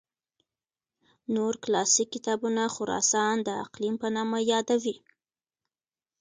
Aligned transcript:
نور 1.35 1.53
کلاسیک 1.63 2.07
کتابونه 2.15 2.63
خراسان 2.75 3.35
د 3.47 3.49
اقلیم 3.65 3.95
په 4.01 4.07
نامه 4.15 4.37
یادوي. 4.51 4.95